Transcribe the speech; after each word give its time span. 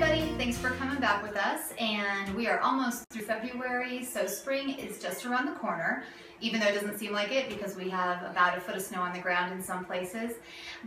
everybody, 0.00 0.32
thanks 0.38 0.56
for 0.56 0.70
coming 0.70 1.00
back 1.00 1.24
with 1.24 1.36
us 1.36 1.72
and 1.80 2.32
we 2.36 2.46
are 2.46 2.60
almost 2.60 3.04
through 3.10 3.22
February 3.22 4.04
so 4.04 4.28
spring 4.28 4.70
is 4.78 5.02
just 5.02 5.26
around 5.26 5.44
the 5.44 5.58
corner 5.58 6.04
even 6.40 6.60
though 6.60 6.66
it 6.66 6.74
doesn't 6.74 6.98
seem 6.98 7.12
like 7.12 7.32
it 7.32 7.48
because 7.48 7.76
we 7.76 7.88
have 7.88 8.22
about 8.30 8.56
a 8.56 8.60
foot 8.60 8.76
of 8.76 8.82
snow 8.82 9.00
on 9.00 9.12
the 9.12 9.18
ground 9.18 9.52
in 9.52 9.62
some 9.62 9.84
places. 9.84 10.32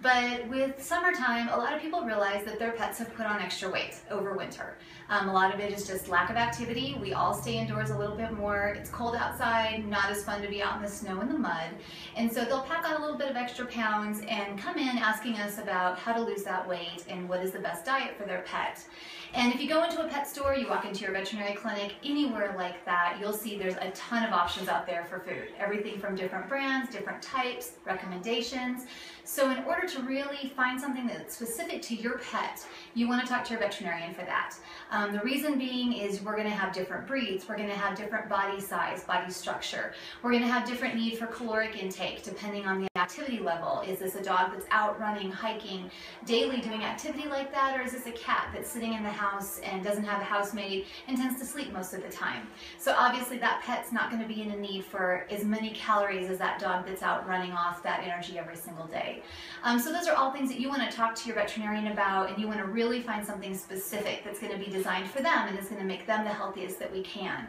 But 0.01 0.47
with 0.47 0.81
summertime, 0.81 1.49
a 1.49 1.57
lot 1.57 1.73
of 1.73 1.81
people 1.81 2.01
realize 2.03 2.45
that 2.45 2.59
their 2.59 2.71
pets 2.71 2.97
have 2.99 3.13
put 3.15 3.25
on 3.25 3.41
extra 3.41 3.69
weight 3.69 3.99
over 4.09 4.33
winter. 4.33 4.77
Um, 5.09 5.27
a 5.27 5.33
lot 5.33 5.53
of 5.53 5.59
it 5.59 5.73
is 5.73 5.85
just 5.85 6.07
lack 6.07 6.29
of 6.29 6.37
activity. 6.37 6.97
We 7.01 7.13
all 7.13 7.33
stay 7.33 7.57
indoors 7.57 7.89
a 7.89 7.97
little 7.97 8.15
bit 8.15 8.31
more. 8.31 8.75
It's 8.79 8.89
cold 8.89 9.15
outside, 9.15 9.85
not 9.87 10.09
as 10.09 10.23
fun 10.23 10.41
to 10.41 10.47
be 10.47 10.61
out 10.61 10.77
in 10.77 10.81
the 10.81 10.87
snow 10.87 11.19
and 11.19 11.29
the 11.29 11.37
mud. 11.37 11.69
And 12.15 12.31
so 12.31 12.45
they'll 12.45 12.63
pack 12.63 12.87
on 12.87 12.95
a 12.95 13.01
little 13.01 13.17
bit 13.17 13.29
of 13.29 13.35
extra 13.35 13.65
pounds 13.65 14.21
and 14.29 14.57
come 14.57 14.77
in 14.77 14.97
asking 14.97 15.35
us 15.35 15.57
about 15.57 15.99
how 15.99 16.13
to 16.13 16.21
lose 16.21 16.43
that 16.43 16.67
weight 16.67 17.03
and 17.09 17.27
what 17.27 17.43
is 17.43 17.51
the 17.51 17.59
best 17.59 17.85
diet 17.85 18.15
for 18.17 18.25
their 18.25 18.43
pet. 18.43 18.85
And 19.33 19.53
if 19.53 19.61
you 19.61 19.69
go 19.69 19.83
into 19.83 20.03
a 20.03 20.07
pet 20.07 20.27
store, 20.27 20.55
you 20.55 20.67
walk 20.67 20.85
into 20.85 21.03
your 21.03 21.13
veterinary 21.13 21.53
clinic, 21.53 21.95
anywhere 22.03 22.53
like 22.57 22.83
that, 22.85 23.17
you'll 23.19 23.33
see 23.33 23.57
there's 23.57 23.75
a 23.75 23.91
ton 23.91 24.23
of 24.23 24.33
options 24.33 24.67
out 24.67 24.85
there 24.85 25.05
for 25.05 25.19
food. 25.19 25.40
Everything 25.59 25.99
from 25.99 26.15
different 26.15 26.47
brands, 26.47 26.91
different 26.91 27.21
types, 27.21 27.73
recommendations. 27.85 28.85
So 29.23 29.49
in 29.51 29.63
order 29.65 29.87
to 29.87 30.01
really 30.01 30.51
find 30.55 30.79
something 30.79 31.07
that's 31.07 31.35
specific 31.35 31.81
to 31.83 31.95
your 31.95 32.17
pet, 32.17 32.65
you 32.95 33.07
want 33.07 33.21
to 33.21 33.31
talk 33.31 33.45
to 33.45 33.51
your 33.51 33.59
veterinarian 33.59 34.13
for 34.13 34.23
that. 34.25 34.55
Um, 34.91 35.13
the 35.13 35.21
reason 35.21 35.57
being 35.57 35.93
is 35.93 36.21
we're 36.21 36.35
going 36.35 36.49
to 36.49 36.55
have 36.55 36.73
different 36.73 37.07
breeds, 37.07 37.47
we're 37.47 37.55
going 37.55 37.69
to 37.69 37.75
have 37.75 37.97
different 37.97 38.27
body 38.27 38.59
size, 38.59 39.03
body 39.03 39.31
structure. 39.31 39.93
We're 40.21 40.31
going 40.31 40.43
to 40.43 40.49
have 40.49 40.67
different 40.67 40.95
need 40.95 41.17
for 41.17 41.27
caloric 41.27 41.81
intake 41.81 42.23
depending 42.23 42.65
on 42.65 42.81
the 42.81 42.87
activity 42.97 43.39
level. 43.39 43.83
Is 43.87 43.99
this 43.99 44.15
a 44.15 44.21
dog 44.21 44.51
that's 44.51 44.65
out 44.71 44.99
running, 44.99 45.31
hiking, 45.31 45.89
daily 46.25 46.59
doing 46.59 46.83
activity 46.83 47.27
like 47.27 47.51
that, 47.53 47.79
or 47.79 47.83
is 47.83 47.93
this 47.93 48.05
a 48.05 48.11
cat 48.11 48.49
that's 48.53 48.69
sitting 48.69 48.93
in 48.93 49.03
the 49.03 49.09
house 49.09 49.59
and 49.59 49.83
doesn't 49.83 50.03
have 50.03 50.21
a 50.21 50.25
housemaid 50.25 50.85
and 51.07 51.17
tends 51.17 51.39
to 51.39 51.45
sleep 51.45 51.71
most 51.71 51.93
of 51.93 52.03
the 52.03 52.09
time? 52.09 52.47
So 52.77 52.93
obviously 52.97 53.37
that 53.37 53.61
pet's 53.63 53.91
not 53.91 54.09
going 54.09 54.21
to 54.21 54.27
be 54.27 54.41
in 54.41 54.51
a 54.51 54.57
need 54.57 54.83
for 54.83 55.25
as 55.31 55.43
many 55.43 55.71
calories 55.71 56.29
as 56.29 56.37
that 56.37 56.59
dog 56.59 56.85
that's 56.85 57.01
out 57.01 57.27
running 57.27 57.51
off 57.51 57.83
that 57.83 58.03
energy 58.03 58.37
every 58.37 58.55
single 58.55 58.85
day. 58.87 59.23
Um, 59.63 59.79
so 59.79 59.91
those 59.91 60.07
are 60.07 60.15
all 60.15 60.31
things 60.31 60.49
that 60.49 60.59
you 60.59 60.69
want 60.69 60.89
to 60.89 60.95
talk 60.95 61.15
to 61.15 61.27
your 61.27 61.35
veterinarian 61.35 61.87
about 61.87 62.29
and 62.29 62.39
you 62.39 62.47
want 62.47 62.59
to 62.59 62.65
really 62.65 63.01
find 63.01 63.25
something 63.25 63.55
specific 63.55 64.23
that's 64.23 64.39
going 64.39 64.51
to 64.51 64.57
be 64.57 64.71
designed 64.71 65.09
for 65.09 65.21
them 65.21 65.47
and 65.47 65.57
is 65.57 65.67
going 65.67 65.81
to 65.81 65.87
make 65.87 66.05
them 66.05 66.23
the 66.23 66.31
healthiest 66.31 66.79
that 66.79 66.91
we 66.91 67.01
can. 67.03 67.47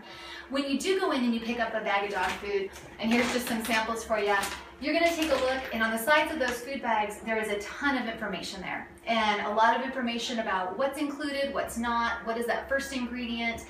When 0.50 0.68
you 0.68 0.78
do 0.78 1.00
go 1.00 1.12
in 1.12 1.24
and 1.24 1.34
you 1.34 1.40
pick 1.40 1.60
up 1.60 1.74
a 1.74 1.80
bag 1.80 2.08
of 2.08 2.14
dog 2.14 2.30
food, 2.32 2.70
and 2.98 3.12
here's 3.12 3.32
just 3.32 3.48
some 3.48 3.64
samples 3.64 4.04
for 4.04 4.18
you, 4.18 4.36
you're 4.80 4.94
going 4.94 5.08
to 5.08 5.14
take 5.14 5.30
a 5.30 5.34
look 5.34 5.62
and 5.72 5.82
on 5.82 5.92
the 5.92 5.98
sides 5.98 6.32
of 6.32 6.40
those 6.40 6.60
food 6.60 6.82
bags 6.82 7.18
there 7.24 7.38
is 7.38 7.48
a 7.48 7.58
ton 7.60 7.96
of 7.96 8.12
information 8.12 8.60
there 8.60 8.88
and 9.06 9.40
a 9.46 9.50
lot 9.50 9.78
of 9.78 9.84
information 9.84 10.40
about 10.40 10.76
what's 10.76 10.98
included, 10.98 11.54
what's 11.54 11.78
not, 11.78 12.24
what 12.26 12.36
is 12.36 12.46
that 12.46 12.68
first 12.68 12.92
ingredient, 12.92 13.64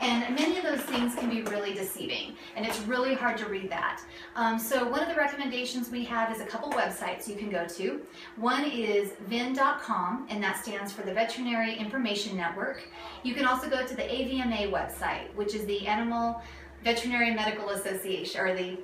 and 0.00 0.34
many 0.34 0.58
of 0.58 0.64
those 0.64 0.80
things 0.82 1.14
can 1.14 1.28
be 1.28 1.42
really 1.42 1.74
deceiving, 1.74 2.34
and 2.56 2.64
it's 2.64 2.78
really 2.82 3.14
hard 3.14 3.36
to 3.38 3.46
read 3.46 3.70
that. 3.70 4.02
Um, 4.36 4.58
so 4.58 4.88
one 4.88 5.00
of 5.00 5.08
the 5.08 5.14
recommendations 5.14 5.90
we 5.90 6.04
have 6.04 6.32
is 6.32 6.40
a 6.40 6.46
couple 6.46 6.70
websites 6.70 7.26
you 7.26 7.34
can 7.34 7.50
go 7.50 7.66
to. 7.66 8.00
One 8.36 8.64
is 8.64 9.12
VIN.com, 9.26 10.26
and 10.30 10.42
that 10.42 10.62
stands 10.62 10.92
for 10.92 11.02
the 11.02 11.12
Veterinary 11.12 11.74
Information 11.74 12.36
Network. 12.36 12.88
You 13.22 13.34
can 13.34 13.44
also 13.44 13.68
go 13.68 13.84
to 13.86 13.96
the 13.96 14.02
AVMA 14.02 14.70
website, 14.70 15.34
which 15.34 15.54
is 15.54 15.66
the 15.66 15.86
Animal 15.86 16.40
Veterinary 16.84 17.34
Medical 17.34 17.70
Association, 17.70 18.40
or 18.40 18.54
the, 18.54 18.78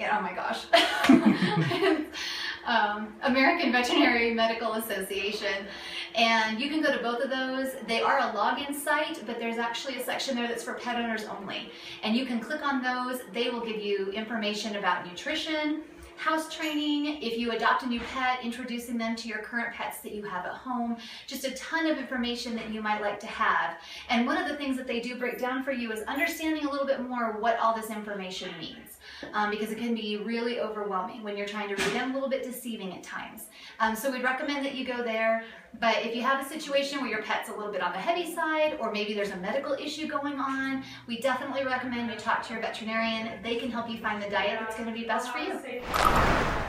yeah, 0.00 0.18
oh 0.18 0.22
my 0.22 0.32
gosh. 0.32 0.64
um, 2.66 3.14
American 3.22 3.72
Veterinary 3.72 4.32
Medical 4.32 4.74
Association. 4.74 5.66
And 6.14 6.60
you 6.60 6.68
can 6.68 6.82
go 6.82 6.92
to 6.92 7.02
both 7.02 7.22
of 7.22 7.30
those. 7.30 7.74
They 7.86 8.00
are 8.02 8.18
a 8.18 8.32
login 8.32 8.74
site, 8.74 9.22
but 9.26 9.38
there's 9.38 9.58
actually 9.58 9.96
a 9.96 10.04
section 10.04 10.36
there 10.36 10.46
that's 10.46 10.62
for 10.62 10.74
pet 10.74 10.96
owners 10.96 11.24
only. 11.24 11.70
And 12.02 12.14
you 12.14 12.26
can 12.26 12.38
click 12.38 12.64
on 12.64 12.82
those. 12.82 13.20
They 13.32 13.50
will 13.50 13.64
give 13.64 13.80
you 13.80 14.10
information 14.12 14.76
about 14.76 15.06
nutrition, 15.06 15.82
house 16.22 16.54
training, 16.54 17.20
if 17.20 17.36
you 17.36 17.50
adopt 17.50 17.82
a 17.82 17.86
new 17.86 17.98
pet, 17.98 18.38
introducing 18.44 18.96
them 18.96 19.16
to 19.16 19.26
your 19.26 19.38
current 19.38 19.74
pets 19.74 19.98
that 19.98 20.14
you 20.14 20.22
have 20.22 20.46
at 20.46 20.52
home, 20.52 20.96
just 21.26 21.44
a 21.44 21.50
ton 21.52 21.84
of 21.86 21.98
information 21.98 22.54
that 22.54 22.70
you 22.70 22.80
might 22.80 23.00
like 23.00 23.18
to 23.18 23.26
have. 23.26 23.78
And 24.08 24.24
one 24.24 24.38
of 24.38 24.46
the 24.46 24.54
things 24.54 24.76
that 24.76 24.86
they 24.86 25.00
do 25.00 25.18
break 25.18 25.40
down 25.40 25.64
for 25.64 25.72
you 25.72 25.90
is 25.90 26.02
understanding 26.02 26.64
a 26.64 26.70
little 26.70 26.86
bit 26.86 27.00
more 27.00 27.32
what 27.40 27.58
all 27.58 27.74
this 27.74 27.90
information 27.90 28.50
means 28.60 28.98
um, 29.34 29.50
because 29.50 29.72
it 29.72 29.78
can 29.78 29.96
be 29.96 30.18
really 30.18 30.60
overwhelming 30.60 31.24
when 31.24 31.36
you're 31.36 31.48
trying 31.48 31.68
to 31.68 31.74
read 31.74 31.92
them, 31.92 32.12
a 32.12 32.14
little 32.14 32.28
bit 32.28 32.44
deceiving 32.44 32.92
at 32.92 33.02
times. 33.02 33.46
Um, 33.80 33.96
so 33.96 34.12
we'd 34.12 34.22
recommend 34.22 34.64
that 34.64 34.76
you 34.76 34.84
go 34.84 35.02
there. 35.02 35.44
But 35.80 36.04
if 36.04 36.14
you 36.14 36.22
have 36.22 36.44
a 36.44 36.48
situation 36.48 37.00
where 37.00 37.10
your 37.10 37.22
pet's 37.22 37.48
a 37.48 37.52
little 37.52 37.72
bit 37.72 37.82
on 37.82 37.92
the 37.92 37.98
heavy 37.98 38.32
side, 38.32 38.76
or 38.80 38.92
maybe 38.92 39.14
there's 39.14 39.30
a 39.30 39.36
medical 39.36 39.72
issue 39.72 40.06
going 40.06 40.38
on, 40.38 40.84
we 41.06 41.20
definitely 41.20 41.64
recommend 41.64 42.10
you 42.10 42.16
talk 42.16 42.42
to 42.46 42.52
your 42.52 42.62
veterinarian. 42.62 43.42
They 43.42 43.56
can 43.56 43.70
help 43.70 43.88
you 43.88 43.98
find 43.98 44.22
the 44.22 44.30
diet 44.30 44.60
that's 44.60 44.76
going 44.76 44.88
to 44.88 44.94
be 44.94 45.04
best 45.04 45.32
for 45.32 45.38
you. 45.38 46.61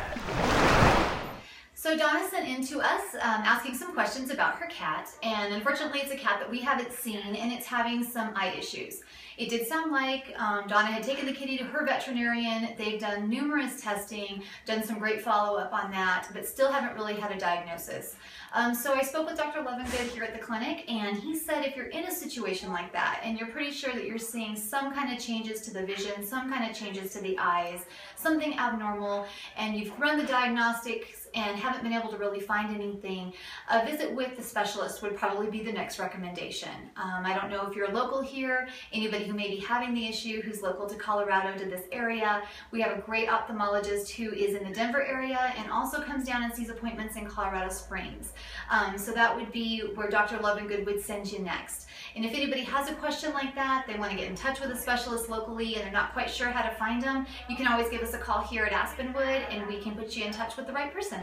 So 1.83 1.97
Donna 1.97 2.25
sent 2.29 2.47
in 2.47 2.65
to 2.67 2.79
us 2.79 3.13
um, 3.15 3.41
asking 3.43 3.75
some 3.75 3.91
questions 3.91 4.31
about 4.31 4.55
her 4.55 4.67
cat, 4.67 5.09
and 5.21 5.53
unfortunately 5.53 5.99
it's 5.99 6.13
a 6.13 6.15
cat 6.15 6.39
that 6.39 6.49
we 6.49 6.61
haven't 6.61 6.93
seen, 6.93 7.35
and 7.35 7.51
it's 7.51 7.65
having 7.65 8.05
some 8.05 8.31
eye 8.37 8.55
issues. 8.57 9.01
It 9.37 9.49
did 9.49 9.67
sound 9.67 9.91
like 9.91 10.33
um, 10.39 10.65
Donna 10.69 10.87
had 10.87 11.03
taken 11.03 11.25
the 11.25 11.33
kitty 11.33 11.57
to 11.57 11.65
her 11.65 11.85
veterinarian. 11.85 12.69
They've 12.77 13.01
done 13.01 13.29
numerous 13.29 13.81
testing, 13.81 14.43
done 14.65 14.81
some 14.81 14.97
great 14.97 15.21
follow-up 15.21 15.73
on 15.73 15.91
that, 15.91 16.29
but 16.31 16.47
still 16.47 16.71
haven't 16.71 16.95
really 16.95 17.15
had 17.15 17.33
a 17.33 17.37
diagnosis. 17.37 18.15
Um, 18.53 18.73
so 18.73 18.93
I 18.93 19.01
spoke 19.01 19.27
with 19.27 19.37
Dr. 19.37 19.59
Lovingood 19.59 20.09
here 20.13 20.23
at 20.23 20.33
the 20.33 20.39
clinic, 20.39 20.89
and 20.89 21.17
he 21.17 21.35
said 21.35 21.65
if 21.65 21.75
you're 21.75 21.87
in 21.87 22.05
a 22.05 22.11
situation 22.11 22.71
like 22.71 22.93
that, 22.93 23.19
and 23.25 23.37
you're 23.37 23.49
pretty 23.49 23.71
sure 23.71 23.91
that 23.91 24.05
you're 24.05 24.17
seeing 24.17 24.55
some 24.55 24.93
kind 24.93 25.11
of 25.11 25.21
changes 25.21 25.59
to 25.63 25.73
the 25.73 25.85
vision, 25.85 26.25
some 26.25 26.49
kind 26.49 26.69
of 26.69 26.77
changes 26.77 27.11
to 27.11 27.19
the 27.19 27.37
eyes, 27.37 27.81
something 28.15 28.57
abnormal, 28.57 29.25
and 29.57 29.75
you've 29.75 29.99
run 29.99 30.17
the 30.17 30.25
diagnostics 30.25 31.22
and 31.35 31.57
haven't 31.57 31.83
been 31.83 31.93
able 31.93 32.09
to 32.09 32.17
really 32.17 32.39
find 32.39 32.75
anything, 32.75 33.33
a 33.69 33.85
visit 33.85 34.13
with 34.13 34.35
the 34.37 34.43
specialist 34.43 35.01
would 35.01 35.15
probably 35.15 35.49
be 35.49 35.63
the 35.63 35.71
next 35.71 35.99
recommendation. 35.99 36.71
Um, 36.95 37.25
I 37.25 37.33
don't 37.33 37.49
know 37.49 37.65
if 37.67 37.75
you're 37.75 37.91
local 37.91 38.21
here, 38.21 38.67
anybody 38.91 39.25
who 39.25 39.33
may 39.33 39.47
be 39.49 39.57
having 39.57 39.93
the 39.93 40.07
issue 40.07 40.41
who's 40.41 40.61
local 40.61 40.87
to 40.87 40.95
Colorado 40.95 41.57
to 41.57 41.65
this 41.65 41.83
area. 41.91 42.43
We 42.71 42.81
have 42.81 42.97
a 42.97 43.01
great 43.01 43.27
ophthalmologist 43.27 44.09
who 44.09 44.31
is 44.31 44.55
in 44.55 44.67
the 44.67 44.73
Denver 44.73 45.03
area 45.03 45.53
and 45.57 45.71
also 45.71 46.01
comes 46.01 46.25
down 46.25 46.43
and 46.43 46.53
sees 46.53 46.69
appointments 46.69 47.15
in 47.15 47.25
Colorado 47.25 47.69
Springs. 47.69 48.33
Um, 48.69 48.97
so 48.97 49.11
that 49.13 49.35
would 49.35 49.51
be 49.51 49.79
where 49.95 50.09
Dr. 50.09 50.37
Lovingood 50.37 50.85
would 50.85 51.01
send 51.01 51.31
you 51.31 51.39
next. 51.39 51.87
And 52.15 52.23
if 52.23 52.33
anybody 52.33 52.61
has 52.61 52.89
a 52.89 52.93
question 52.93 53.33
like 53.33 53.55
that, 53.55 53.85
they 53.87 53.97
want 53.97 54.11
to 54.11 54.17
get 54.17 54.27
in 54.27 54.35
touch 54.35 54.59
with 54.59 54.69
a 54.69 54.77
specialist 54.77 55.29
locally 55.29 55.75
and 55.75 55.83
they're 55.83 55.91
not 55.91 56.13
quite 56.13 56.29
sure 56.29 56.49
how 56.49 56.61
to 56.67 56.75
find 56.75 57.01
them, 57.01 57.25
you 57.49 57.55
can 57.55 57.67
always 57.67 57.89
give 57.89 58.01
us 58.01 58.13
a 58.13 58.19
call 58.19 58.41
here 58.41 58.65
at 58.65 58.71
Aspenwood 58.71 59.43
and 59.49 59.65
we 59.67 59.79
can 59.79 59.95
put 59.95 60.15
you 60.15 60.25
in 60.25 60.31
touch 60.31 60.55
with 60.55 60.67
the 60.67 60.73
right 60.73 60.93
person. 60.93 61.19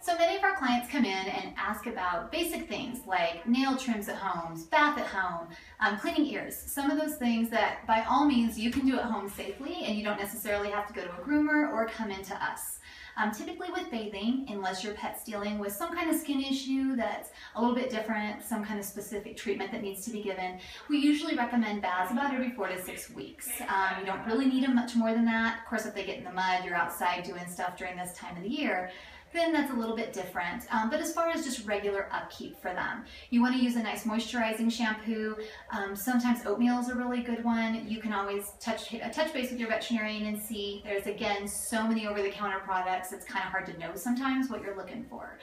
So 0.00 0.18
many 0.18 0.36
of 0.36 0.42
our 0.42 0.56
clients 0.56 0.90
come 0.90 1.04
in 1.04 1.28
and 1.28 1.54
ask 1.56 1.86
about 1.86 2.32
basic 2.32 2.68
things 2.68 3.06
like 3.06 3.46
nail 3.46 3.76
trims 3.76 4.08
at 4.08 4.16
home, 4.16 4.60
bath 4.70 4.98
at 4.98 5.06
home, 5.06 5.48
um, 5.78 5.96
cleaning 5.98 6.26
ears. 6.26 6.56
Some 6.56 6.90
of 6.90 7.00
those 7.00 7.16
things 7.16 7.48
that 7.50 7.86
by 7.86 8.02
all 8.08 8.26
means 8.26 8.58
you 8.58 8.70
can 8.70 8.84
do 8.84 8.98
at 8.98 9.04
home 9.04 9.28
safely 9.28 9.84
and 9.84 9.96
you 9.96 10.04
don't 10.04 10.18
necessarily 10.18 10.70
have 10.70 10.88
to 10.88 10.92
go 10.92 11.02
to 11.02 11.10
a 11.10 11.24
groomer 11.24 11.72
or 11.72 11.86
come 11.86 12.10
into 12.10 12.34
us. 12.34 12.80
Um, 13.16 13.30
typically 13.30 13.68
with 13.70 13.90
bathing, 13.90 14.46
unless 14.48 14.82
your 14.82 14.94
pet's 14.94 15.24
dealing 15.24 15.58
with 15.58 15.72
some 15.72 15.94
kind 15.94 16.10
of 16.10 16.16
skin 16.16 16.40
issue 16.42 16.96
that's 16.96 17.30
a 17.54 17.60
little 17.60 17.74
bit 17.74 17.90
different, 17.90 18.42
some 18.42 18.64
kind 18.64 18.78
of 18.78 18.86
specific 18.86 19.36
treatment 19.36 19.70
that 19.72 19.82
needs 19.82 20.04
to 20.04 20.10
be 20.10 20.22
given, 20.22 20.58
we 20.88 20.98
usually 20.98 21.36
recommend 21.36 21.82
baths 21.82 22.10
about 22.10 22.32
every 22.32 22.50
four 22.50 22.68
to 22.68 22.82
six 22.82 23.10
weeks. 23.10 23.48
Um, 23.68 24.00
you 24.00 24.06
don't 24.06 24.24
really 24.26 24.46
need 24.46 24.64
them 24.64 24.74
much 24.74 24.96
more 24.96 25.12
than 25.12 25.24
that. 25.26 25.60
Of 25.60 25.68
course, 25.68 25.86
if 25.86 25.94
they 25.94 26.04
get 26.04 26.18
in 26.18 26.24
the 26.24 26.32
mud, 26.32 26.64
you're 26.64 26.74
outside 26.74 27.22
doing 27.24 27.46
stuff 27.48 27.76
during 27.76 27.96
this 27.96 28.14
time 28.14 28.36
of 28.36 28.42
the 28.42 28.48
year, 28.48 28.90
then 29.32 29.52
that's 29.52 29.72
a 29.72 29.74
little 29.74 29.96
bit 29.96 30.12
different. 30.12 30.64
Um, 30.70 30.90
but 30.90 31.00
as 31.00 31.12
far 31.12 31.28
as 31.28 31.44
just 31.44 31.66
regular 31.66 32.08
upkeep 32.12 32.60
for 32.60 32.72
them, 32.72 33.04
you 33.30 33.40
want 33.40 33.54
to 33.56 33.62
use 33.62 33.76
a 33.76 33.82
nice 33.82 34.04
moisturizing 34.04 34.70
shampoo. 34.70 35.36
Um, 35.70 35.96
sometimes 35.96 36.44
oatmeal 36.46 36.78
is 36.78 36.88
a 36.88 36.94
really 36.94 37.22
good 37.22 37.44
one. 37.44 37.86
You 37.88 38.00
can 38.00 38.12
always 38.12 38.52
touch 38.60 38.94
uh, 38.94 39.08
touch 39.08 39.32
base 39.32 39.50
with 39.50 39.58
your 39.58 39.68
veterinarian 39.68 40.26
and 40.26 40.40
see. 40.40 40.82
There's 40.84 41.06
again 41.06 41.48
so 41.48 41.86
many 41.86 42.06
over-the-counter 42.06 42.60
products. 42.60 43.12
It's 43.12 43.24
kind 43.24 43.44
of 43.44 43.50
hard 43.50 43.66
to 43.66 43.78
know 43.78 43.94
sometimes 43.94 44.50
what 44.50 44.62
you're 44.62 44.76
looking 44.76 45.04
for. 45.08 45.38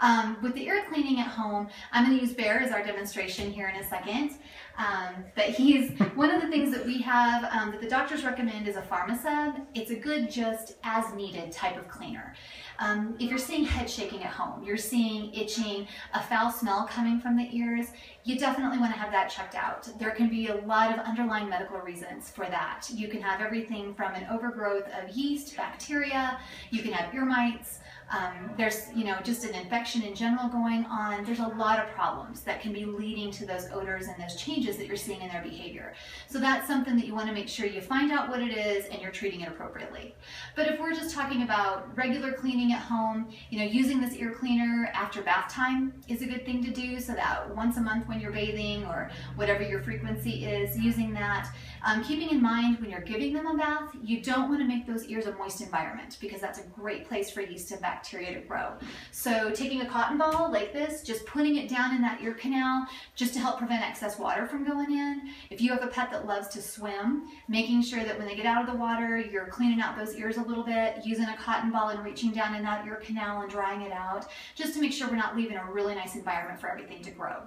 Um, 0.00 0.36
with 0.42 0.54
the 0.54 0.66
ear 0.66 0.84
cleaning 0.88 1.20
at 1.20 1.28
home, 1.28 1.68
I'm 1.92 2.04
going 2.04 2.18
to 2.18 2.24
use 2.24 2.34
Bear 2.34 2.60
as 2.60 2.72
our 2.72 2.84
demonstration 2.84 3.52
here 3.52 3.68
in 3.68 3.76
a 3.76 3.88
second. 3.88 4.32
Um, 4.76 5.24
but 5.36 5.46
he's 5.46 5.92
one 6.14 6.30
of 6.30 6.42
the 6.42 6.48
things 6.48 6.74
that 6.74 6.84
we 6.84 7.00
have 7.02 7.44
um, 7.44 7.70
that 7.70 7.80
the 7.80 7.88
doctors 7.88 8.24
recommend 8.24 8.66
is 8.66 8.76
a 8.76 8.82
Pharmaseb. 8.82 9.64
It's 9.74 9.90
a 9.90 9.94
good 9.94 10.30
just 10.30 10.76
as 10.82 11.12
needed 11.14 11.52
type 11.52 11.76
of 11.76 11.88
cleaner. 11.88 12.34
Um, 12.80 13.14
if 13.20 13.30
you're 13.30 13.38
seeing 13.38 13.64
head 13.64 13.88
shaking 13.88 14.24
at 14.24 14.30
home, 14.30 14.64
you're 14.64 14.76
seeing 14.76 15.32
itching, 15.32 15.86
a 16.12 16.22
foul 16.22 16.50
smell 16.50 16.88
coming 16.90 17.20
from 17.20 17.36
the 17.36 17.48
ears, 17.56 17.88
you 18.24 18.38
definitely 18.38 18.78
want 18.78 18.92
to 18.92 18.98
have 18.98 19.12
that 19.12 19.28
checked 19.28 19.54
out. 19.54 19.86
There 19.98 20.10
can 20.10 20.28
be 20.28 20.48
a 20.48 20.56
lot 20.62 20.90
of 20.90 21.04
underlying 21.04 21.48
medical 21.48 21.78
reasons 21.78 22.30
for 22.30 22.46
that. 22.46 22.88
You 22.90 23.06
can 23.08 23.20
have 23.20 23.42
everything 23.42 23.94
from 23.94 24.14
an 24.14 24.26
overgrowth 24.30 24.88
of 24.98 25.14
yeast, 25.14 25.54
bacteria, 25.56 26.40
you 26.70 26.82
can 26.82 26.92
have 26.92 27.14
ear 27.14 27.26
mites, 27.26 27.80
um, 28.10 28.50
there's, 28.56 28.92
you 28.94 29.04
know, 29.04 29.16
just 29.22 29.44
an 29.44 29.54
infection 29.54 30.02
in 30.02 30.14
general 30.14 30.48
going 30.48 30.84
on. 30.84 31.24
There's 31.24 31.40
a 31.40 31.48
lot 31.48 31.78
of 31.78 31.90
problems 31.92 32.42
that 32.42 32.60
can 32.60 32.72
be 32.72 32.84
leading 32.84 33.30
to 33.32 33.46
those 33.46 33.66
odors 33.72 34.06
and 34.06 34.22
those 34.22 34.36
changes 34.36 34.76
that 34.76 34.86
you're 34.86 34.96
seeing 34.96 35.22
in 35.22 35.28
their 35.28 35.42
behavior. 35.42 35.94
So 36.28 36.38
that's 36.38 36.66
something 36.66 36.96
that 36.96 37.06
you 37.06 37.14
want 37.14 37.28
to 37.28 37.34
make 37.34 37.48
sure 37.48 37.66
you 37.66 37.80
find 37.80 38.12
out 38.12 38.28
what 38.28 38.40
it 38.40 38.56
is 38.56 38.86
and 38.86 39.00
you're 39.00 39.10
treating 39.10 39.40
it 39.40 39.48
appropriately. 39.48 40.14
But 40.54 40.68
if 40.68 40.78
we're 40.78 40.92
just 40.92 41.14
talking 41.14 41.42
about 41.42 41.96
regular 41.96 42.32
cleaning 42.32 42.72
at 42.72 42.80
home, 42.80 43.30
you 43.50 43.58
know, 43.58 43.64
using 43.64 44.00
this 44.00 44.14
ear 44.14 44.32
cleaner 44.32 44.90
after 44.94 45.22
bath 45.22 45.50
time 45.50 45.94
is 46.06 46.22
a 46.22 46.26
good 46.26 46.44
thing 46.44 46.62
to 46.64 46.70
do 46.70 47.00
so 47.00 47.14
that 47.14 47.54
once 47.56 47.78
a 47.78 47.80
month 47.80 48.06
when 48.06 48.13
you're 48.20 48.32
bathing 48.32 48.84
or 48.86 49.10
whatever 49.36 49.62
your 49.62 49.82
frequency 49.82 50.44
is, 50.44 50.78
using 50.78 51.12
that. 51.14 51.48
Um, 51.84 52.02
keeping 52.02 52.30
in 52.30 52.40
mind 52.40 52.80
when 52.80 52.90
you're 52.90 53.00
giving 53.00 53.34
them 53.34 53.46
a 53.46 53.56
bath, 53.56 53.90
you 54.02 54.22
don't 54.22 54.48
want 54.48 54.60
to 54.60 54.66
make 54.66 54.86
those 54.86 55.04
ears 55.06 55.26
a 55.26 55.32
moist 55.32 55.60
environment 55.60 56.16
because 56.20 56.40
that's 56.40 56.58
a 56.58 56.62
great 56.62 57.06
place 57.06 57.30
for 57.30 57.42
yeast 57.42 57.70
and 57.72 57.80
bacteria 57.80 58.32
to 58.34 58.40
grow. 58.40 58.72
So 59.10 59.50
taking 59.50 59.82
a 59.82 59.86
cotton 59.86 60.16
ball 60.16 60.50
like 60.50 60.72
this, 60.72 61.02
just 61.02 61.26
putting 61.26 61.56
it 61.56 61.68
down 61.68 61.94
in 61.94 62.00
that 62.00 62.22
ear 62.22 62.32
canal 62.32 62.86
just 63.14 63.34
to 63.34 63.38
help 63.38 63.58
prevent 63.58 63.82
excess 63.82 64.18
water 64.18 64.46
from 64.46 64.64
going 64.64 64.92
in. 64.92 65.30
If 65.50 65.60
you 65.60 65.70
have 65.72 65.82
a 65.82 65.88
pet 65.88 66.10
that 66.10 66.26
loves 66.26 66.48
to 66.48 66.62
swim, 66.62 67.28
making 67.48 67.82
sure 67.82 68.02
that 68.02 68.18
when 68.18 68.26
they 68.26 68.34
get 68.34 68.46
out 68.46 68.66
of 68.66 68.72
the 68.72 68.78
water, 68.78 69.18
you're 69.18 69.46
cleaning 69.46 69.82
out 69.82 69.96
those 69.96 70.14
ears 70.14 70.38
a 70.38 70.42
little 70.42 70.64
bit, 70.64 71.04
using 71.04 71.26
a 71.26 71.36
cotton 71.36 71.70
ball 71.70 71.90
and 71.90 72.02
reaching 72.02 72.30
down 72.30 72.54
in 72.54 72.62
that 72.64 72.86
ear 72.86 72.96
canal 72.96 73.42
and 73.42 73.50
drying 73.50 73.82
it 73.82 73.92
out, 73.92 74.26
just 74.54 74.72
to 74.74 74.80
make 74.80 74.92
sure 74.92 75.08
we're 75.08 75.16
not 75.16 75.36
leaving 75.36 75.58
a 75.58 75.70
really 75.70 75.94
nice 75.94 76.14
environment 76.14 76.58
for 76.58 76.70
everything 76.70 77.02
to 77.02 77.10
grow. 77.10 77.42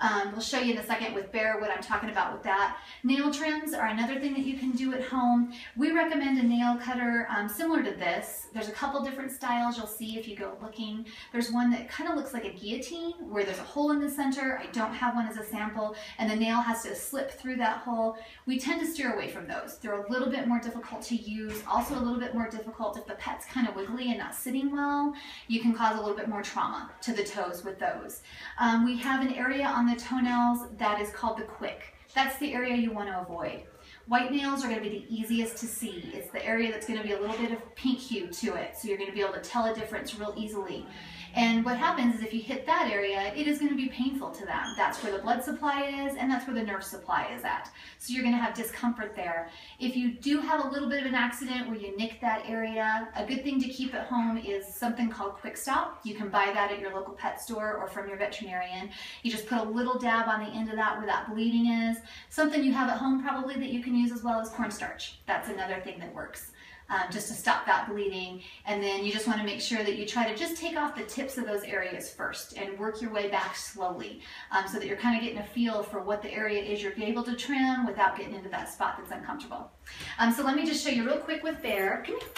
Um, 0.00 0.32
we'll 0.32 0.40
show 0.40 0.58
you 0.58 0.72
in 0.72 0.78
a 0.78 0.86
second 0.86 1.14
with 1.14 1.30
Bear 1.32 1.60
what 1.60 1.70
I'm 1.70 1.82
talking 1.82 2.10
about 2.10 2.32
with 2.32 2.42
that. 2.42 2.78
Nail 3.04 3.32
trims 3.32 3.71
are 3.74 3.86
another 3.86 4.18
thing 4.18 4.32
that 4.34 4.44
you 4.44 4.58
can 4.58 4.72
do 4.72 4.94
at 4.94 5.02
home. 5.04 5.52
We 5.76 5.92
recommend 5.92 6.38
a 6.38 6.42
nail 6.42 6.76
cutter 6.76 7.26
um, 7.30 7.48
similar 7.48 7.82
to 7.82 7.90
this. 7.90 8.46
There's 8.52 8.68
a 8.68 8.72
couple 8.72 9.02
different 9.02 9.30
styles 9.30 9.76
you'll 9.76 9.86
see 9.86 10.18
if 10.18 10.26
you 10.28 10.36
go 10.36 10.56
looking. 10.62 11.06
There's 11.32 11.50
one 11.50 11.70
that 11.70 11.88
kind 11.88 12.10
of 12.10 12.16
looks 12.16 12.32
like 12.32 12.44
a 12.44 12.52
guillotine 12.52 13.12
where 13.28 13.44
there's 13.44 13.58
a 13.58 13.62
hole 13.62 13.92
in 13.92 14.00
the 14.00 14.10
center. 14.10 14.58
I 14.58 14.66
don't 14.72 14.92
have 14.92 15.14
one 15.14 15.26
as 15.26 15.36
a 15.36 15.44
sample 15.44 15.94
and 16.18 16.30
the 16.30 16.36
nail 16.36 16.60
has 16.60 16.82
to 16.82 16.94
slip 16.94 17.30
through 17.30 17.56
that 17.56 17.78
hole. 17.78 18.16
We 18.46 18.58
tend 18.58 18.80
to 18.80 18.86
steer 18.86 19.14
away 19.14 19.28
from 19.28 19.46
those. 19.46 19.78
They're 19.78 20.02
a 20.04 20.10
little 20.10 20.30
bit 20.30 20.46
more 20.48 20.60
difficult 20.60 21.02
to 21.02 21.16
use, 21.16 21.62
also 21.68 21.94
a 21.94 22.02
little 22.02 22.20
bit 22.20 22.34
more 22.34 22.48
difficult 22.48 22.96
if 22.96 23.06
the 23.06 23.14
pet's 23.14 23.46
kind 23.46 23.68
of 23.68 23.76
wiggly 23.76 24.10
and 24.10 24.18
not 24.18 24.34
sitting 24.34 24.70
well. 24.70 25.14
You 25.48 25.60
can 25.60 25.74
cause 25.74 25.96
a 25.96 26.00
little 26.00 26.16
bit 26.16 26.28
more 26.28 26.42
trauma 26.42 26.90
to 27.02 27.12
the 27.12 27.24
toes 27.24 27.64
with 27.64 27.78
those. 27.78 28.22
Um, 28.58 28.84
we 28.84 28.96
have 28.98 29.24
an 29.24 29.34
area 29.34 29.66
on 29.66 29.86
the 29.86 29.96
toenails 29.96 30.68
that 30.78 31.00
is 31.00 31.10
called 31.10 31.38
the 31.38 31.44
quick. 31.44 31.91
That's 32.14 32.38
the 32.38 32.52
area 32.52 32.76
you 32.76 32.92
want 32.92 33.08
to 33.08 33.20
avoid. 33.20 33.62
White 34.06 34.32
nails 34.32 34.64
are 34.64 34.68
going 34.68 34.82
to 34.82 34.88
be 34.88 34.98
the 34.98 35.14
easiest 35.14 35.56
to 35.58 35.66
see. 35.66 36.10
It's 36.12 36.30
the 36.30 36.44
area 36.44 36.70
that's 36.70 36.86
going 36.86 37.00
to 37.00 37.06
be 37.06 37.12
a 37.12 37.20
little 37.20 37.36
bit 37.36 37.52
of 37.52 37.74
pink 37.74 37.98
hue 37.98 38.28
to 38.28 38.54
it, 38.54 38.76
so 38.76 38.88
you're 38.88 38.98
going 38.98 39.08
to 39.08 39.14
be 39.14 39.22
able 39.22 39.34
to 39.34 39.40
tell 39.40 39.64
a 39.66 39.74
difference 39.74 40.18
real 40.18 40.34
easily. 40.36 40.86
And 41.34 41.64
what 41.64 41.78
happens 41.78 42.16
is 42.16 42.22
if 42.22 42.34
you 42.34 42.40
hit 42.40 42.66
that 42.66 42.90
area, 42.90 43.32
it 43.34 43.46
is 43.46 43.58
going 43.58 43.70
to 43.70 43.76
be 43.76 43.88
painful 43.88 44.30
to 44.32 44.44
them. 44.44 44.74
That's 44.76 45.02
where 45.02 45.12
the 45.12 45.18
blood 45.18 45.42
supply 45.42 45.84
is, 46.06 46.16
and 46.16 46.30
that's 46.30 46.46
where 46.46 46.54
the 46.54 46.62
nerve 46.62 46.84
supply 46.84 47.32
is 47.34 47.42
at. 47.44 47.70
So 47.98 48.12
you're 48.12 48.22
going 48.22 48.34
to 48.34 48.40
have 48.40 48.54
discomfort 48.54 49.16
there. 49.16 49.48
If 49.78 49.96
you 49.96 50.12
do 50.12 50.40
have 50.40 50.64
a 50.64 50.68
little 50.68 50.88
bit 50.88 51.00
of 51.00 51.06
an 51.06 51.14
accident 51.14 51.68
where 51.68 51.78
you 51.78 51.96
nick 51.96 52.20
that 52.20 52.44
area, 52.46 53.08
a 53.16 53.24
good 53.24 53.42
thing 53.42 53.60
to 53.62 53.68
keep 53.68 53.94
at 53.94 54.06
home 54.06 54.36
is 54.36 54.66
something 54.66 55.08
called 55.08 55.36
Kwik 55.38 55.56
Stop. 55.56 56.00
You 56.04 56.14
can 56.14 56.28
buy 56.28 56.50
that 56.52 56.70
at 56.70 56.80
your 56.80 56.94
local 56.94 57.14
pet 57.14 57.40
store 57.40 57.78
or 57.78 57.88
from 57.88 58.08
your 58.08 58.18
veterinarian. 58.18 58.90
You 59.22 59.30
just 59.30 59.46
put 59.46 59.58
a 59.58 59.64
little 59.64 59.98
dab 59.98 60.28
on 60.28 60.40
the 60.40 60.50
end 60.50 60.68
of 60.68 60.76
that 60.76 60.98
where 60.98 61.06
that 61.06 61.32
bleeding 61.32 61.66
is. 61.66 61.96
Something 62.28 62.62
you 62.62 62.72
have 62.72 62.90
at 62.90 62.98
home 62.98 63.22
probably 63.22 63.54
that 63.54 63.70
you 63.70 63.82
can 63.82 63.94
use 63.94 64.12
as 64.12 64.22
well 64.22 64.38
as 64.38 64.50
cornstarch. 64.50 65.18
That's 65.26 65.48
another 65.48 65.80
thing 65.80 65.98
that 66.00 66.14
works 66.14 66.52
um, 66.92 67.10
just 67.10 67.28
to 67.28 67.34
stop 67.34 67.64
that 67.66 67.88
bleeding. 67.88 68.42
And 68.66 68.82
then 68.82 69.04
you 69.04 69.12
just 69.12 69.26
want 69.26 69.40
to 69.40 69.46
make 69.46 69.60
sure 69.60 69.82
that 69.82 69.96
you 69.96 70.06
try 70.06 70.28
to 70.30 70.36
just 70.36 70.60
take 70.60 70.76
off 70.76 70.94
the 70.94 71.04
tips 71.04 71.38
of 71.38 71.46
those 71.46 71.62
areas 71.62 72.12
first 72.12 72.56
and 72.58 72.78
work 72.78 73.00
your 73.00 73.10
way 73.12 73.28
back 73.28 73.56
slowly 73.56 74.20
um, 74.50 74.68
so 74.68 74.78
that 74.78 74.86
you're 74.86 74.96
kind 74.96 75.16
of 75.16 75.22
getting 75.22 75.38
a 75.38 75.46
feel 75.46 75.82
for 75.82 76.00
what 76.00 76.22
the 76.22 76.32
area 76.32 76.62
is 76.62 76.82
you're 76.82 76.92
able 76.98 77.22
to 77.22 77.34
trim 77.34 77.86
without 77.86 78.16
getting 78.16 78.34
into 78.34 78.50
that 78.50 78.68
spot 78.68 78.96
that's 78.98 79.10
uncomfortable. 79.10 79.70
Um, 80.18 80.32
so 80.32 80.44
let 80.44 80.54
me 80.54 80.66
just 80.66 80.84
show 80.84 80.90
you 80.90 81.06
real 81.06 81.18
quick 81.18 81.42
with 81.42 81.62
Bear. 81.62 82.04
Come 82.06 82.18
here. 82.18 82.28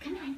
Come 0.00 0.16
here. 0.16 0.34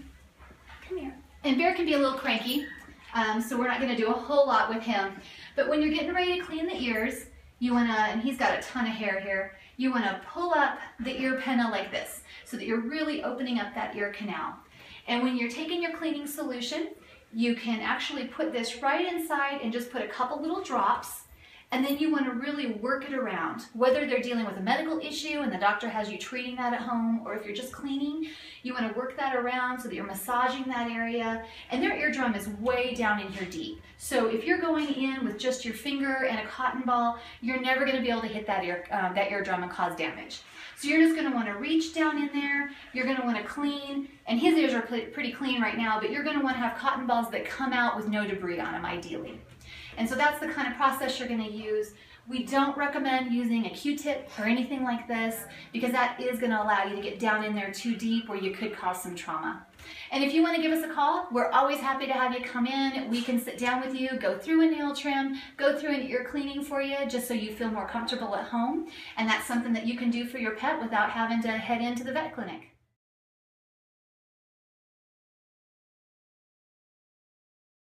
Come 0.89 0.99
here. 0.99 1.15
And 1.45 1.59
Bear 1.59 1.75
can 1.75 1.85
be 1.85 1.95
a 1.95 1.99
little 1.99 2.19
cranky, 2.19 2.67
um, 3.15 3.41
so 3.41 3.57
we're 3.57 3.69
not 3.69 3.81
going 3.81 3.95
to 3.95 3.97
do 3.97 4.09
a 4.09 4.13
whole 4.13 4.47
lot 4.47 4.69
with 4.69 4.83
him. 4.83 5.13
But 5.57 5.69
when 5.69 5.81
you're 5.81 5.93
getting 5.93 6.13
ready 6.13 6.39
to 6.39 6.45
clean 6.45 6.67
the 6.67 6.77
ears, 6.77 7.27
you 7.59 7.75
want 7.75 7.89
to, 7.89 7.97
and 7.97 8.21
he's 8.21 8.39
got 8.39 8.59
a 8.59 8.63
ton 8.63 8.87
of 8.87 8.93
hair 8.93 9.21
here, 9.21 9.58
you 9.79 9.91
want 9.93 10.05
to 10.05 10.21
pull 10.29 10.53
up 10.53 10.79
the 11.01 11.19
ear 11.19 11.41
pinna 11.41 11.71
like 11.71 11.91
this 11.91 12.23
so 12.45 12.57
that 12.59 12.67
you're 12.67 12.81
really 12.81 13.23
opening 13.23 13.61
up 13.61 13.75
that 13.75 13.97
ear 13.97 14.13
canal. 14.13 14.55
And 15.07 15.23
when 15.23 15.37
you're 15.37 15.51
taking 15.51 15.81
your 15.81 15.97
cleaning 15.97 16.27
solution, 16.27 16.89
you 17.33 17.55
can 17.55 17.81
actually 17.81 18.27
put 18.27 18.53
this 18.53 18.83
right 18.83 19.11
inside 19.11 19.61
and 19.63 19.73
just 19.73 19.91
put 19.91 20.03
a 20.03 20.09
couple 20.09 20.43
little 20.43 20.63
drops 20.63 21.23
and 21.71 21.85
then 21.85 21.99
you 21.99 22.11
want 22.11 22.25
to 22.25 22.33
really 22.33 22.73
work 22.73 23.05
it 23.05 23.13
around. 23.13 23.63
Whether 23.75 24.07
they're 24.07 24.23
dealing 24.23 24.47
with 24.47 24.57
a 24.57 24.63
medical 24.63 24.99
issue 25.01 25.41
and 25.41 25.53
the 25.53 25.59
doctor 25.59 25.89
has 25.89 26.11
you 26.11 26.17
treating 26.17 26.57
that 26.57 26.73
at 26.73 26.81
home, 26.81 27.21
or 27.27 27.35
if 27.35 27.45
you're 27.45 27.55
just 27.55 27.73
cleaning, 27.73 28.27
you 28.63 28.73
want 28.73 28.91
to 28.91 28.99
work 28.99 29.17
that 29.19 29.37
around 29.37 29.81
so 29.81 29.89
that 29.89 29.95
you're 29.95 30.07
massaging 30.07 30.65
that 30.65 30.91
area. 30.91 31.45
And 31.71 31.83
their 31.83 31.95
eardrum 31.95 32.35
is 32.35 32.49
way 32.61 32.95
down 32.95 33.21
in 33.21 33.31
here 33.31 33.47
deep. 33.51 33.83
So 33.99 34.29
if 34.29 34.45
you're 34.45 34.61
going 34.61 34.95
in 34.95 35.25
with 35.25 35.39
just 35.39 35.65
your 35.65 35.75
finger 35.75 36.25
and 36.25 36.39
a 36.39 36.47
cotton 36.47 36.83
ball, 36.83 37.19
you're 37.43 37.61
never 37.61 37.85
going 37.85 37.97
to 37.97 38.03
be 38.03 38.11
able 38.11 38.23
to 38.23 38.29
hit 38.29 38.47
that, 38.47 38.65
ear, 38.65 38.87
uh, 38.91 39.13
that 39.13 39.31
eardrum 39.31 39.63
and 39.63 39.71
cause 39.71 39.95
damage. 39.95 40.41
So 40.79 40.89
you're 40.89 41.01
just 41.01 41.17
going 41.17 41.29
to 41.29 41.35
want 41.35 41.49
to 41.49 41.55
reach 41.55 41.93
down 41.93 42.17
in 42.17 42.33
there. 42.33 42.71
You're 42.95 43.05
going 43.05 43.17
to 43.17 43.25
want 43.25 43.37
to 43.37 43.43
clean, 43.43 44.09
and 44.27 44.39
his 44.39 44.55
ears 44.55 44.73
are 44.75 44.83
pretty 44.83 45.33
clean 45.33 45.61
right 45.61 45.77
now, 45.77 45.99
but 46.01 46.13
you're 46.13 46.23
going 46.23 46.39
to 46.39 46.45
want 46.45 46.55
to 46.55 46.61
have 46.61 46.79
cotton 46.79 47.05
balls 47.05 47.31
that 47.33 47.45
come 47.45 47.73
out 47.73 47.97
with 47.97 48.09
no 48.09 48.25
debris 48.25 48.61
on 48.61 48.73
them, 48.73 48.87
ideally. 48.87 49.41
And 49.99 50.09
so 50.09 50.15
that's 50.15 50.41
the 50.41 50.49
kind 50.49 50.69
of 50.69 50.77
process 50.77 51.19
you're 51.19 51.29
going 51.29 51.45
to 51.45 51.53
use. 51.53 51.93
We 52.29 52.45
don't 52.45 52.77
recommend 52.77 53.33
using 53.33 53.67
a 53.67 53.71
Q-tip 53.71 54.31
or 54.39 54.45
anything 54.45 54.85
like 54.85 55.09
this 55.09 55.45
because 55.73 55.93
that 55.93 56.21
is 56.21 56.39
going 56.39 56.53
to 56.53 56.63
allow 56.63 56.85
you 56.85 56.95
to 56.95 57.03
get 57.03 57.19
down 57.19 57.43
in 57.43 57.55
there 57.55 57.73
too 57.73 57.97
deep 57.97 58.29
where 58.29 58.39
you 58.39 58.53
could 58.53 58.77
cause 58.77 59.03
some 59.03 59.15
trauma. 59.15 59.67
And 60.13 60.23
if 60.23 60.35
you 60.35 60.43
want 60.43 60.55
to 60.57 60.63
give 60.63 60.73
us 60.73 60.85
a 60.85 60.93
call, 60.93 61.27
we're 61.33 61.51
always 61.51 61.79
happy 61.79 62.07
to 62.07 62.13
have 62.13 62.35
you 62.35 62.45
come 62.45 62.67
in. 62.67 63.09
We 63.11 63.23
can 63.23 63.41
sit 63.41 63.57
down 63.57 63.81
with 63.81 63.95
you, 63.95 64.11
go 64.19 64.37
through 64.39 64.69
a 64.69 64.71
nail 64.71 64.95
trim, 64.95 65.37
go 65.57 65.79
through 65.79 65.95
an 65.95 66.07
ear 66.09 66.27
cleaning 66.31 66.63
for 66.63 66.83
you 66.83 66.97
just 67.09 67.27
so 67.27 67.35
you 67.35 67.53
feel 67.53 67.71
more 67.71 67.89
comfortable 67.89 68.37
at 68.37 68.45
home. 68.45 68.89
And 69.17 69.27
that's 69.27 69.47
something 69.47 69.73
that 69.73 69.87
you 69.87 69.97
can 69.97 70.11
do 70.11 70.27
for 70.27 70.37
your 70.37 70.55
pet 70.55 70.81
without 70.81 71.11
having 71.11 71.41
to 71.43 71.49
head 71.49 71.81
into 71.81 72.05
the 72.05 72.13
vet 72.13 72.35
clinic. 72.35 72.68